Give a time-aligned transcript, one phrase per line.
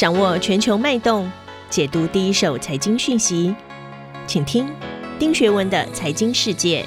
[0.00, 1.30] 掌握全球脉动，
[1.68, 3.54] 解读第一手财经讯息，
[4.26, 4.66] 请听
[5.18, 6.82] 丁学文的财经世界。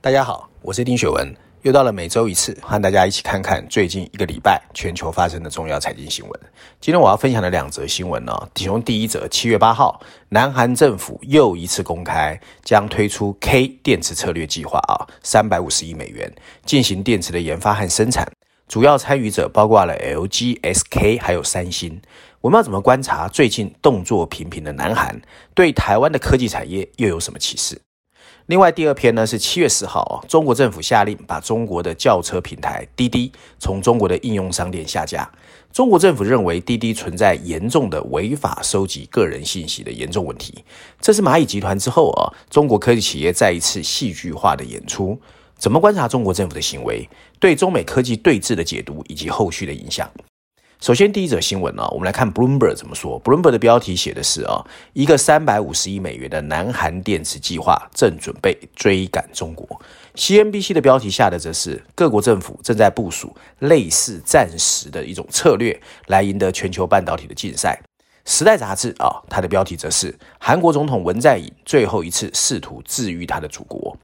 [0.00, 1.47] 大家好，我是丁学文。
[1.62, 6.40] 又到了每周一次，和大家一起看看最近一个礼拜全球发生的重要财经新闻。
[6.80, 16.32] 今天我要分享的两则新闻呢，其中第一则，七月八号，南韩政府又一次公开将推出 K 电池策略计划啊，三百五十亿美元
[16.64, 18.30] 进行电池的研发和生产，
[18.68, 22.00] 主要参与者包括了 LG、SK 还有三星。
[22.40, 25.20] 我们要怎么观察最近动作频频的南韩
[25.54, 27.80] 对台湾的科技产业又有什么启示？
[28.48, 35.30] 另外，第二篇呢是七月四号啊，中国政府下令把中国的轿车平台滴滴从中国的应用商店下架。
[35.70, 40.64] 中国政府认为滴滴存在严重的违法收集个人信息的严重问题。
[40.98, 45.20] 这是蚂蚁集团之后啊，中国科技企业再一次戏剧化的演出。
[45.54, 47.06] 怎么观察中国政府的行为，
[47.38, 50.10] 对中美科技对峙的解读以及后续的影响？
[50.80, 53.20] 首先，第一则新闻呢，我们来看 Bloomberg 怎么说。
[53.24, 59.66] Bloomberg 的标题写的是啊，一个三百五十亿美元的南韩电池计划正准备追赶中国。
[60.14, 67.80] CNBC 的标题下的则是各国政府正在部署类似战时的一种策略来赢得全球半导体的竞赛。
[68.24, 73.96] 时代杂志啊，它的标题则是韩国总统文在寅最后一次试图治愈他的祖国。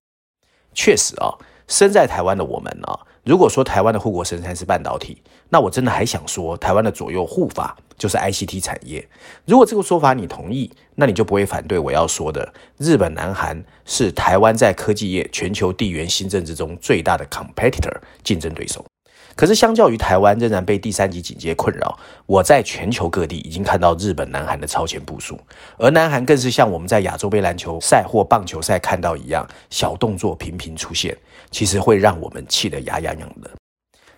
[0.75, 2.99] 确实啊，身在台湾的我们啊。
[3.25, 9.07] 如果说台湾的护国神山是半导体，那我真的还想说台湾的左右护法就是 ICT 产业。
[9.47, 18.85] 如果这个说法你同意，那你就不会反对我要说的，日本、南韩是台湾在科技业全球地缘新政之中最大的 competitor 竞争对手。
[19.37, 25.39] 可是，相较于台湾仍然被第三级警戒困扰，我在全球各地已经看到日本、南韩的超前部署，
[25.77, 31.17] 而南韩更是像我们在亚洲杯篮球赛或棒球赛看到一样，小动作频频出现，
[31.51, 33.51] 其实会让我们气得牙痒痒的。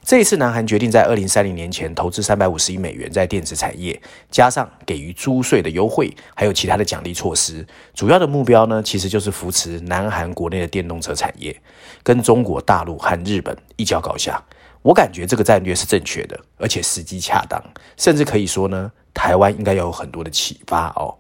[0.05, 11.61] 这一次，南韩决定在二零三零年前投资三百五十亿美元在电子产业，加上给予租税的优惠，还有其他的奖励措施，主要的目标呢，其实就是扶持南韩国内的电动车产业，
[12.05, 14.41] 跟中国大陆和日本一较高下。
[14.87, 17.61] 我感觉这个战略是正确的，而且时机恰当，
[17.97, 21.13] 甚至可以说呢，台湾应该要有很多的启发哦。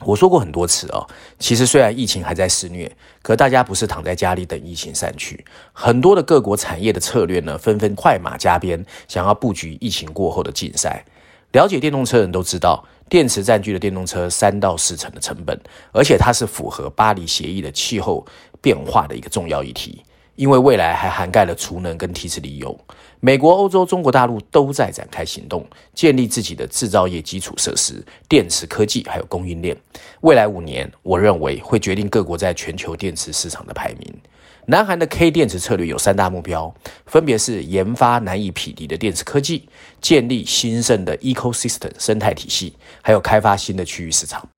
[0.00, 1.06] 我说过很多次哦，
[1.38, 2.90] 其实虽然疫情还在肆虐，
[3.22, 11.04] 可大家不是躺在家里等疫情散去，很多的各国产业的策略呢，纷纷快马加鞭，想要布局疫情过后的竞赛。
[11.52, 15.56] 了解电动车的人都知道，电池占据了电动车三到四成的成本，
[15.92, 18.26] 而且它是符合巴黎协议的气候
[18.60, 20.02] 变化的一个重要议题。
[20.36, 22.78] 因为未来还涵盖了储能跟提质利用，
[23.20, 29.76] 美国、欧洲、中国大陆都在展开行动，建立自己的制造业基础设施、电池科技还有供应链。
[30.22, 34.14] 未来五年，我认为会决定各国在全球电池市场的排名。
[34.66, 36.72] 南韩的 K 电池策略有三大目标，
[37.06, 39.68] 分别是研发难以匹敌的电池科技，
[40.00, 44.48] 建立兴盛的 ecosystem 生态体系，还有开发新的区域市场。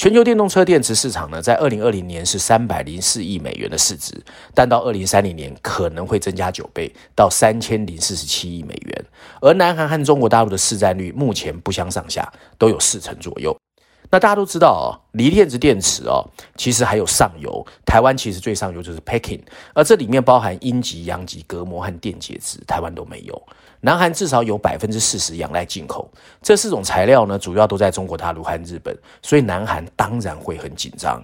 [0.00, 4.14] 全球电动车电池市场呢，在二零二零年是三百零四亿美元的市值，
[4.54, 9.04] 但到二零三零年可能会增加九倍，到三千零四十七亿美元。
[9.42, 13.54] 而南韩和中国大陆的市占率目前不相上下，都有四成左右。
[14.10, 16.26] 那大家都知道哦，锂电池电池哦，
[16.56, 19.40] 其实还有上游，台湾其实最上游就是 packing，
[19.72, 23.42] 而这里面包含阴极、阳极、隔膜和电解质，台湾都没有。
[23.82, 26.10] 南韩至少有百分之四十仰赖进口，
[26.42, 31.22] 这四种材料呢，主要都在中国大陆和日本，所以南韩当然会很紧张。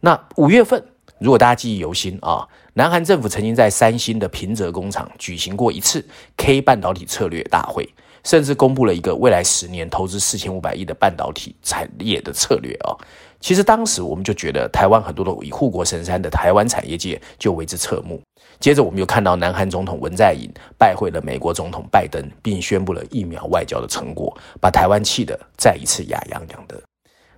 [0.00, 0.84] 那五月份，
[1.18, 6.04] 如果大家记忆犹新啊，南韩政府曾经在三星的平泽工厂举行过一次
[6.36, 7.88] K 半导体策略大会，
[8.24, 12.96] 甚至公布了一个未来十年投资四千五百亿的半导体产业的策略哦。
[13.40, 18.20] 其实当时我们就觉得，台湾很多的以护国神山的台湾产业界就为之侧目。
[18.58, 26.87] 接着，我们又看到南韩总统文在寅拜会了美国总统拜登，并宣布了疫苗外交的成果，把台湾气得再一次哑痒痒的。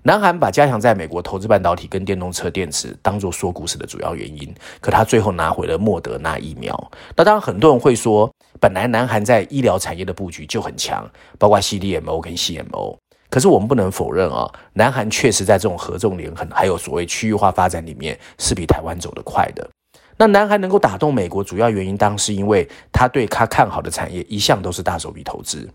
[0.02, 6.90] 南韩把加强在美国投资半导体跟电动车电池当做说故事的主要原因，可他最后拿回了莫德纳疫苗。
[7.14, 11.06] 那当然，很多人会说，本来南韩在医疗产业的布局就很强，
[11.38, 12.96] 包括 CDMO 跟 CMO。
[13.28, 19.68] 可是我们不能否认啊，南韩确实在这种合纵连横，还有所谓区域化发展里面是比台湾走得快的。
[20.16, 25.68] 那南韩能够打动美国，主要原因当然是因为他对他看好的产业一向都是大手笔投资，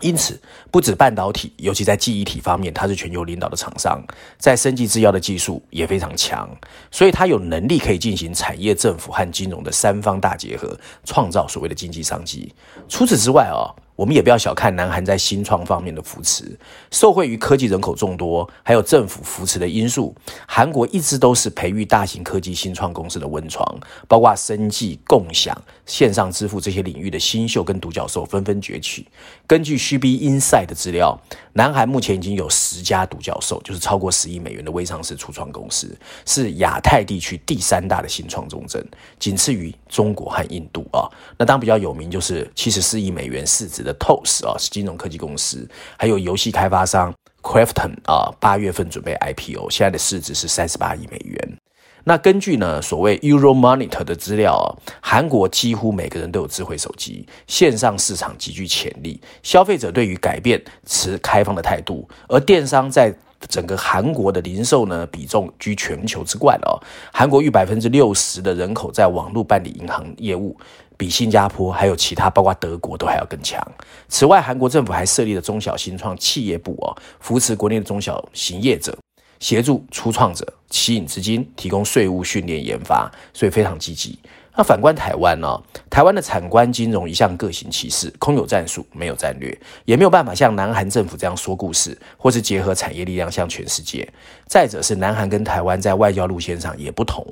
[0.00, 4.02] 因此不止半导体，尤其在记忆体方面，它是全球领导的厂商，
[4.38, 6.48] 在生技制药的技术也非常强，
[6.90, 12.52] 所以它有能力可以进行产业、政府和金融的三方大结合，创造所谓的经济商机。
[12.88, 13.68] 除此之外啊。
[14.00, 16.58] 我们也不要小看南韩在新创方面的扶持，
[16.90, 20.16] 受惠于科技人口众多，还有政府扶持的因素，
[20.48, 25.54] 韩国一直都是培育大型科技新创公司的温床，包括生技、共享、
[25.84, 29.06] 线上支付这些领域的新秀跟独角兽纷纷崛起。
[29.46, 31.20] 根据 SHB Insight 的资料，
[31.52, 38.84] 南韩目前已经有十家独角兽，就是超过十亿美元的微上市初创公司，是亚太地区第三大的新创重镇，
[39.18, 41.06] 仅次于中国和印度啊。
[41.38, 43.94] 那当比较有名就是七十四亿美元市值的。
[44.00, 45.68] Toast 啊，是金融科技公司，
[45.98, 47.12] 还有游戏开发商
[47.42, 51.58] Crafton 啊，八月份准备 IPO，现在的市值是三十八亿美元。
[52.04, 54.66] 那根据呢所谓 Euromonitor 的资料啊，
[55.00, 63.14] 韩国几乎每个人都有智慧手机，线上市场极具潜力，消费者对于改变持开放的态度，而电商在
[63.48, 66.76] 整个韩国的零售呢比重居全球之冠哦，
[67.12, 70.56] 韩国逾百分之六十的人口在网络办理银行业务。
[70.96, 73.58] 比新加坡还有其他，包括德国都还要更强。
[74.06, 78.94] 此外，韩国政府还设立了中小新创企业部哦，扶持国内的中小型业者，
[79.40, 84.18] 协助初创者吸引资金，提供税务训练研发，所以非常积极。
[84.56, 85.60] 那反观台湾呢？
[85.88, 94.06] 台湾的产官金融一向各行其事，空有战术，没有战略，也没有办法像南韩政府这样说故事，或是结合产业力量向全世界。
[94.46, 97.24] 再者是南韩跟台湾在外交路线上也不同。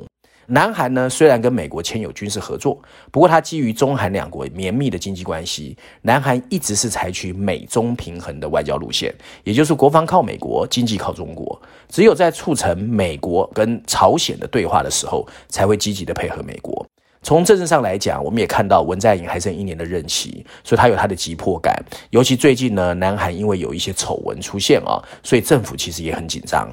[0.51, 2.81] 南韩呢，虽然跟美国签有军事合作，
[3.11, 9.15] 不过它基于中韩两国绵密的经济关系，南韩一直是采取美中平衡的外交路线，
[9.45, 11.61] 也就是国防靠美国，经济靠中国。
[11.91, 16.87] 只有在促成美国跟朝鲜的对话的时候，才会积极的配合美国。
[17.21, 21.75] 从政治上来讲，我们也看到文在寅还剩一年的任期，所以他有他的急迫感。
[22.09, 26.71] 尤其最近呢，南韩因为有一些丑闻出现啊，所以政府其实也很紧张。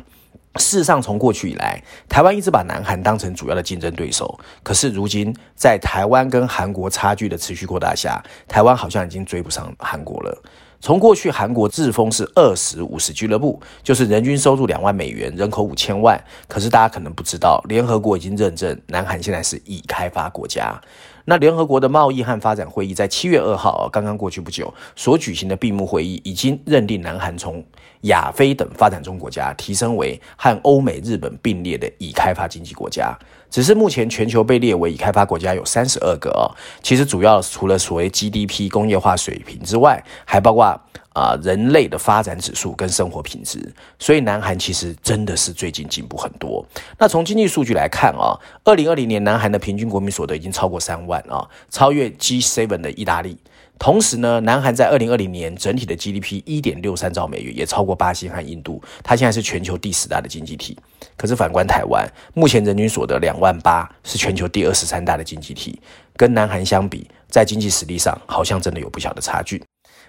[0.57, 4.39] 事实上，从过去以来，台湾一直把南韩当成主要的竞争对手。
[4.63, 10.43] 可是如今，在台湾跟韩国差距的持续扩大下，台湾好像已经追不上韩国了。
[10.81, 16.21] 从过去韩国自封是二十五十俱乐部，就是人均收入两万美元，人口五千万。
[16.47, 20.79] 可是大家可能不知道，联合国已经认证南韩现在是已开发国家。
[21.27, 27.63] 那联合国的贸易和发展会议在七月二号，刚刚过去不久所举行的闭幕会议，已经认定南韩从
[28.01, 33.17] 亚非等发展中国家提升为和欧美、日本并列的已开发经济国家。
[33.55, 36.51] 只是目前全球被列为已开发国家有三十二个哦，
[36.83, 40.77] 其实主要除了所谓 GDP 工业化水平之外，还包括。
[41.15, 46.65] 啊，人类的发展指数跟生活品质，所以南韩其实真的是最近进步很多。
[46.99, 48.35] 那从经济数据来看啊，
[48.65, 53.37] 二零二零年南韩的平均国民所得已经超过三万啊，超越 G7 的意大利。
[53.77, 58.81] 同时呢，南韩在二零二零年整体的 GDP 一点六三兆美元，也超过巴西和印度。
[59.03, 60.77] 它现在是全球第十大的经济体。
[61.17, 65.79] 可是反观台湾，目前人均所得两万八，是全球第二十三大的经济体。
[66.15, 69.61] 跟南韩相比，在经济实力上，好像真的有不小的差距。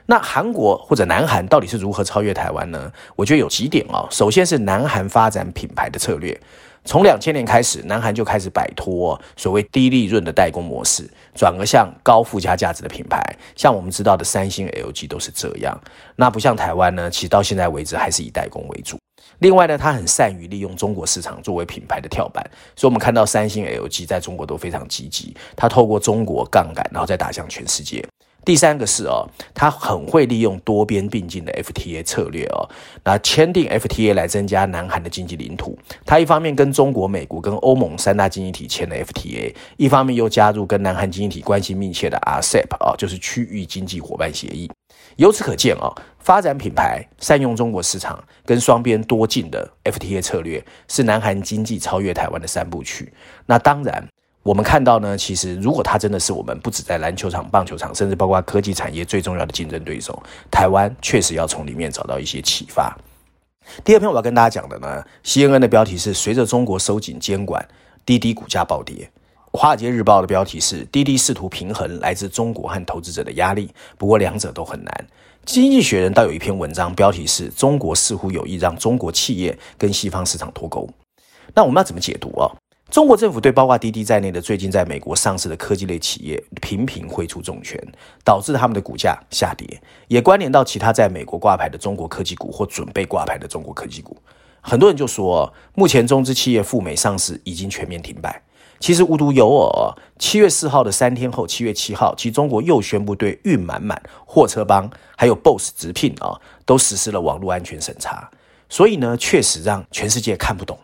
[0.07, 2.91] 那韩国或者南韩到底是如何超越台湾呢？
[3.17, 4.07] 我觉得有几点哦。
[4.11, 6.41] 首先是南韩发展品牌的策略，
[6.85, 13.21] 从两千年开始，南韩就开始摆脱所谓低利润的代工模式，转而向高附加价值的品牌，
[13.57, 15.77] 像我们知道的三星、LG 都是这样。
[16.15, 18.97] 那不像台湾呢，其实到现在为止还是以代工为主。
[19.41, 28.07] 另外呢，它很善于利用中国市场作为品牌的跳板，所以我们看到三星、LG 在中国都非常积极，它透过中国杠杆，然后再打向全世界。
[28.47, 32.71] 第三个是哦，他很会利用多边并进的 FTA 策略哦，
[33.03, 35.77] 那签订 FTA 来增加南韩的经济领土。
[36.05, 44.71] 他一方面跟中国、美国跟欧盟三大经济体签了 FTA，一方面又加入跟南韩经济体关系密切的 RCEP 啊，就是区域经济伙伴协议。
[45.17, 53.13] 由此可见啊，发展品牌、善用中国市场跟双边多进的 FTA 策略，是南韩经济超越台湾的三部曲。
[53.45, 54.07] 那当然。
[54.47, 60.23] 我们看到呢，其实如果它真的是我们不止在篮球场、棒球场，甚至包括科技产业最重要的竞争对手，
[60.53, 62.97] 台湾确实要从里面找到一些启发。
[63.83, 67.67] 第二篇我要跟大家讲的呢，CNN 的标题是随着中国收紧监管，
[68.05, 69.11] 滴滴股价暴跌。
[69.53, 75.07] 华尔街日报的标题是滴滴试图平衡来自中国和投资者的压力，不过两者都很难。
[75.45, 80.89] 经济学人倒有一篇文章，标题是中国似乎有意让中国企业跟西方市场脱钩。
[81.53, 82.47] 那我们要怎么解读啊？
[82.91, 87.79] 中国政府对包括滴滴在内的最近在美国上市的科技类企业频频挥出重拳，
[88.25, 94.17] 导致他们的股价下跌，也关联到其他在美国挂牌的中国科技股或准备挂牌的中国科技股。
[94.61, 98.41] 很多人就说，目前中资企业赴美上市已经全面停摆。
[98.79, 108.31] 其实无独有偶，七月四号的三天后，七月七号，其中国又宣布对运满满、货车帮还有 BOSS 直聘啊，都实施了网络安全审查。
[108.69, 110.79] 所以呢，确实让全世界看不懂。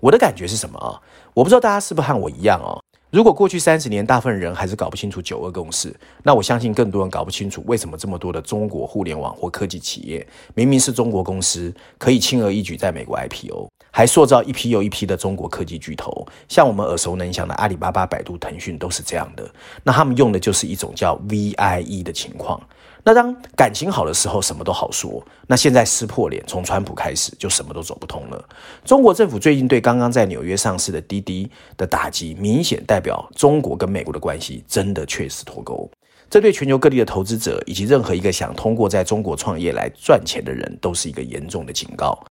[0.00, 1.00] 我的感觉是什么啊？
[1.34, 2.82] 我不知道大家是不是和我一样哦？
[3.10, 19.48] 如果过去三十年大部分人还是搞不清楚九二共识，那我相信更多人搞不清楚为什么这么多的中国互联网或科技企业明明是中国公司，可以轻而易举在美国 IPO，还塑造一批又一批的中国科技巨头，像我们耳熟能详的阿里巴巴、百度、腾讯都是这样的。
[19.82, 22.60] 那他们用的就是一种叫 VIE 的情况。
[23.02, 25.24] 那当感情好的时候，什么都好说。
[25.46, 28.48] 那现在撕破脸，从川普开始就什么都走不通了。
[28.84, 35.90] 中国政府最近对刚刚在纽约上市的滴滴的打击，明显代表中国跟美国的关系真的确实脱钩。
[36.28, 42.22] 这对全球各地的投资者以及任何一个想通过在中国创业来赚钱的人，都是一个严重的警告。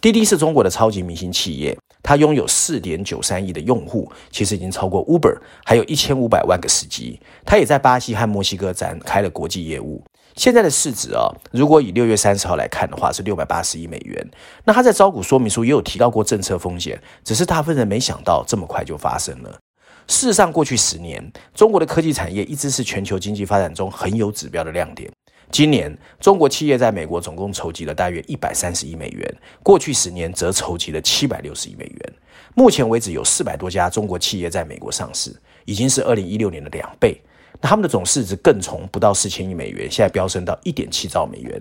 [0.00, 7.20] 滴滴是中国的超级明星企业，它拥有四点九三亿的用户，其实已经超过 Uber，还有一千五百万个司机。
[7.44, 10.02] 它也在巴西和墨西哥展开了国际业务。
[10.36, 14.24] 现在的市值啊，如果以六月三十号来看的话，是六百八十亿美元。
[14.64, 19.58] 那它在招股说明书也有提到过政策风险，只是大部分人没想到这么快就发生了。
[20.06, 25.10] 事实上，过去十年，中国的科技产业一直是全球经济发展中很有指标的亮点。
[25.50, 32.14] 今年，中国企业在美国总共筹集了大约一百三十亿美元，过去十年则筹集了七百六十亿美元。
[32.54, 37.20] 目前为止，有四百多家中国企业在美国上市，已经是二零一六年的两倍。
[37.60, 41.60] 那他们的总市值更从不到四千亿美元，现在飙升到一点七兆美元。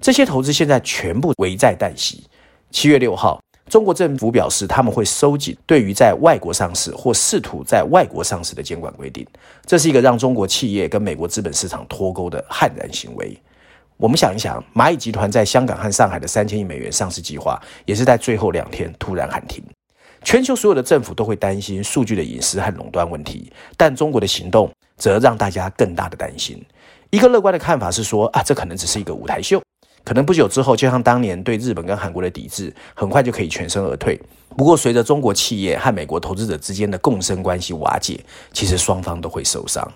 [0.00, 2.24] 这些投资现在全部危在旦夕。
[2.70, 3.40] 七月六号，
[3.72, 9.26] 中国政府表示，他们会收紧对于在外国上市或试图在外国上市的监管规定。
[9.64, 13.34] 这是一个让中国企业跟美国资本市场脱钩的悍然行为。
[13.96, 19.64] 我们想一想，蚂蚁集团在香港和上海的三千亿美元上市计划，也是在最后两天突然喊停。
[20.22, 26.62] 全球所有的政府都会担心数据的隐私和垄断问题，但中国的行动则让大家更大的担心。
[27.08, 29.62] 一个乐观的看法是说，啊，这可能只是一个舞台秀。
[30.04, 34.20] 可能不久之后，就像当年对日本跟韩国的抵制，很快就可以全身而退。
[34.56, 38.20] 不过，随着中国企业和美国投资者之间的共生关系瓦解，
[38.52, 39.90] 其实双方都会受伤。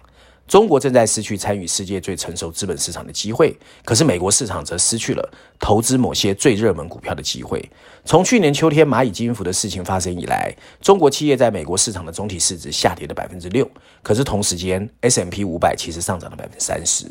[0.48, 7.68] 中国正在失去参与世界最成熟资本市场的机会，可是美国市场则失去了投资某些最热门股票的机会。
[8.04, 13.68] 从去年秋天蚂蚁金服的事情发生以来，中国企业在美国市场的总体市值下跌了百分之六，
[14.04, 17.06] 可是同时间 S M P 五百其实上涨了百分之三十。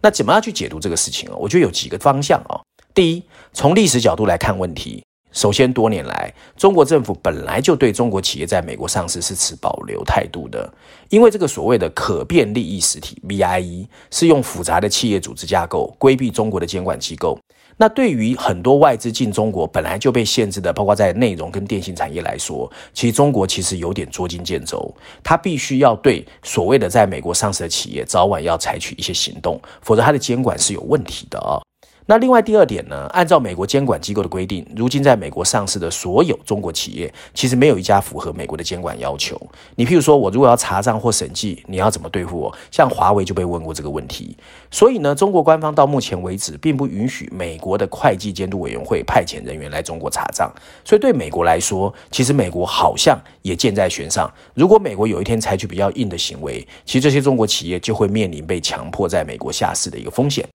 [0.00, 1.36] 那怎么样去解读这个事情啊？
[1.36, 2.60] 我觉得有几个方向啊。
[2.92, 3.22] 第一，
[3.52, 5.02] 从历史角度来看问题。
[5.32, 10.72] 首先，多年来，中国政府本来就对中国企业在美国上市是持保留态度的，
[11.08, 17.36] 因为这个所谓的可变利益实体 VIE 是用复杂的企业组织架构规避中国的监管机构。
[17.76, 31.63] 那对于很多外资进中国本来就被限制的，包括在内容跟电信产业来说，其实中国其实有点捉襟见肘，它必须要对所谓的在美国上市的企业早晚要采取一些行动，否则它的监管是有问题的啊。
[32.06, 39.40] 那另外第二点呢，按照美国监管机构的规定，如今在美国上市的所有中国企业，其实没有一家符合美国的监管要求。
[39.74, 42.54] 你譬如说，我如果要查账或审计，你要怎么对付我？
[42.70, 44.36] 像华为就被问过这个问题。
[44.70, 50.52] 所以呢，中国官方到目前为止，并不允许美国的会计监督委员会派遣人员来中国查账。
[50.84, 54.30] 所以对美国来说，其实美国好像也箭在弦上。
[54.52, 60.46] 如果美国有一天采取比较硬的行为，其实这些中国企业就会面临被强迫在美国下市的一个风险。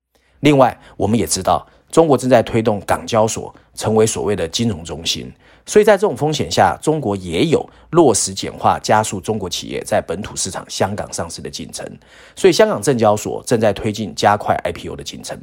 [0.41, 5.31] 另外，我们也知道，中国正在推动港交所成为所谓的金融中心，
[5.65, 11.85] 所以在这种风险下，中国也有落实简化、加速中国企业在本土市场香港上市的进程。
[12.35, 15.37] 所以，香港证交所正在推进加快 IPO 的进程。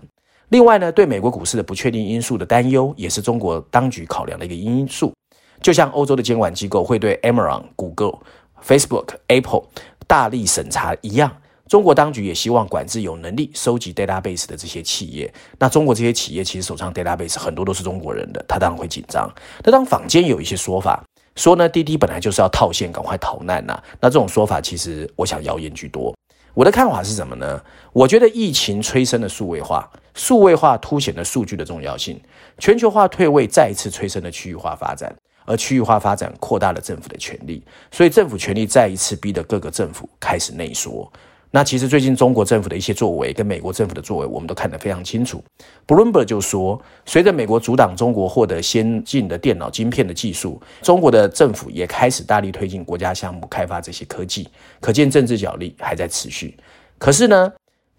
[0.49, 5.12] 另外呢，对美国股市的不确定因素的担忧，也是中国当局考量的一个因素。
[5.61, 8.19] 就像欧洲的监管机构会对 Amazon、Google、
[8.65, 9.65] Facebook、Apple
[10.07, 11.37] 大力审查一样。
[11.68, 15.32] 中国当局也希望管制有能力收集 database 的这些企业。
[15.58, 19.28] 那中国这些企业其实手上 database 很多都是中国人的，他当然会紧张。
[19.64, 21.04] 那当坊间有一些说法
[21.35, 23.85] 说呢，滴滴本来就是要套现，赶快逃难呐、啊。
[24.00, 26.14] 那这种说法其实我想谣言居多。
[26.54, 27.61] 我的看法是什么呢？
[27.92, 32.18] 我觉得疫情催生了数位化，数位化凸显了数据的重要性。
[32.58, 41.12] 全球化退位再一次催生了区域化发展，而区域化发展扩大了政府的权力，所以政府权力再一次逼得各个政府开始内缩。
[41.57, 45.43] 那其实最近中国政府的一些作为跟美国政府的作为，我们都看得非常清楚。
[45.87, 54.47] Bloomberg 就说，随着美国阻挡中国获得先进的电脑晶片的技术，中国的政府也开始大力推进国家项目开发这些科技，
[54.81, 56.55] 可见政治角力还在持续。
[56.99, 57.51] 可是呢，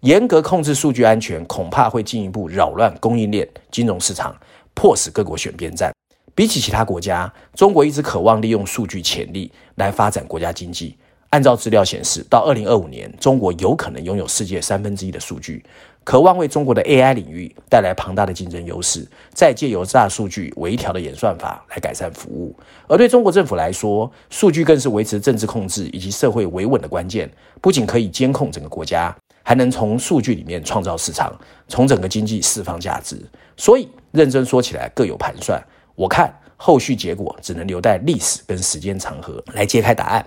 [0.02, 4.36] 严格控制数据安全，恐怕会进一步扰乱供应链、金融市场，
[4.72, 5.92] 迫使各国选边站。
[6.32, 10.96] 比起其他国家，中国一直渴望利用数据潜力来发展国家经济。
[11.30, 15.62] 按照资料显示，到二零二五年，中国有可能拥有世界三分之一的数据，
[16.02, 22.56] 渴望为中国的 AI 领域带来庞大的竞争优势，再借由大数据微调的演算法来改善服务。
[22.86, 27.30] 而对中国政府来说，数据更是维持政治控制以及社会维稳的关键。
[27.60, 33.20] 不仅可以监控整个国家，还能从数据里面创造市场，从整个经济释放价值。
[33.54, 35.62] 所以，认真说起来各有盘算。
[35.94, 40.24] 我看后续结果只能留待历史跟时间长河来揭开答案。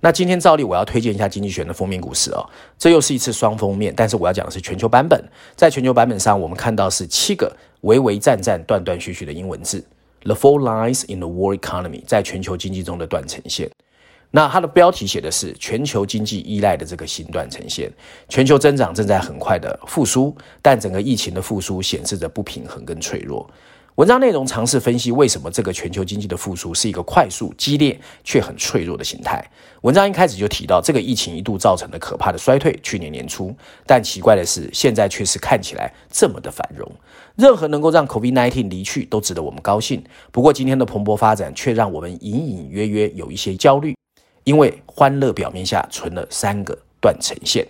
[0.00, 2.44] 那今天照例我要推荐一下《经济学》的封面故事哦，
[2.78, 5.22] 这又是一次双封面，但是我要讲的是全球版本。
[5.54, 7.50] 在全球版本上，我们看到是七个
[7.80, 9.82] 微微战战、断断续续的英文字
[10.22, 13.70] ：The four lines in the world economy，在全球经济中的断层线。
[14.30, 17.90] 那它的标题写的是全球经济依赖的这个新断层线，
[18.28, 23.48] 全球增长正在很快的复苏，但整个疫情的复苏显示着不平衡跟脆弱。
[23.96, 29.42] 文章内容尝试分析为什么这个全球经济的复苏是一个快速、激烈却很脆弱的形态。
[29.80, 32.78] 文章一开始就提到，这个疫情一度造成了可怕的衰退。
[32.82, 36.86] 去年年初，但奇怪的是，现在却是看起来这么的繁荣。
[37.36, 40.04] 任何能够让 COVID-19 离去，都值得我们高兴。
[40.30, 43.96] 不过，今天的蓬勃发展却让我们隐隐约约有一些焦虑，
[44.44, 47.66] 因为欢乐表面下存了三个断层线。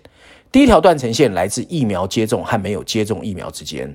[0.57, 3.87] 第一条断层线来自疫苗接种和没有接种疫苗之间。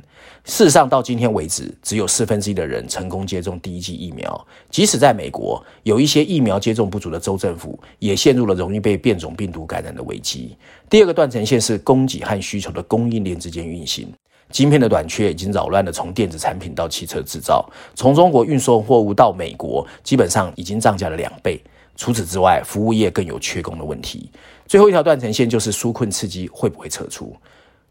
[0.46, 4.48] 事实上，到今天为止，只有四分之一的人成功接种第一剂疫苗。
[4.70, 10.56] 即使在美国，有一些疫苗接种不足的州政府，也陷入了容易被变种病毒感染的危机。
[10.88, 14.14] 第二个断层线是供给和需求的供应链之间运行。
[14.52, 21.60] 晶片的短缺已经扰乱了从电子产品到汽车制造，从中国运送货物到美国，基本上已经涨价了两倍。
[22.02, 24.32] 除此之外，服务业更有缺工的问题。
[24.66, 27.32] 最后一条断层线就是纾困刺激会不会撤出？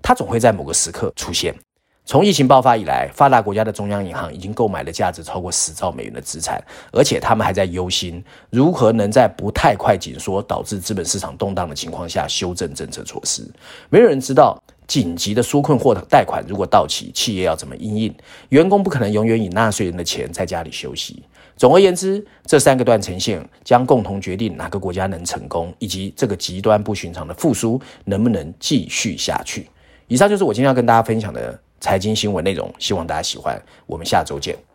[0.03, 1.55] 它总会在某个时刻出现。
[2.05, 13.49] 从疫情爆发以来，发达国家的中央银行已经购买了价值超过十兆美元的资产，而且他们还在忧心如何能在不太快紧缩导致资本市场动荡的情况下修正政策措施。
[13.91, 18.13] 没有人知道紧急的纾困或贷款如果到期，企业要怎么应应？
[18.49, 21.23] 员工不可能永远以纳税人的钱在家里休息。
[21.61, 29.69] 总而言之，这三个段呈现将共同决定哪个国家能成功，以及这个极端不寻常的复苏能不能继续下去。
[30.09, 33.63] 以上就是我今天要跟大家分享的财经新闻内容，希望大家喜欢。
[33.87, 34.70] 我们下周见。